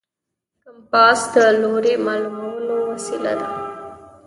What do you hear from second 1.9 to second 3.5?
معلومولو وسیله ده.